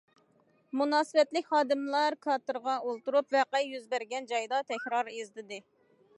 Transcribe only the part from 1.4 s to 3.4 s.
خادىملار كاتېرغا ئولتۇرۇپ،